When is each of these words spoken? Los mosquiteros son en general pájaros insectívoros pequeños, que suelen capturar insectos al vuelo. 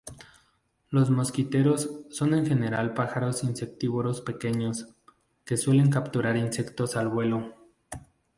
Los 0.89 1.11
mosquiteros 1.11 1.91
son 2.09 2.33
en 2.33 2.47
general 2.47 2.95
pájaros 2.95 3.43
insectívoros 3.43 4.21
pequeños, 4.21 4.87
que 5.45 5.57
suelen 5.57 5.91
capturar 5.91 6.35
insectos 6.37 6.97
al 6.97 7.07
vuelo. 7.07 7.53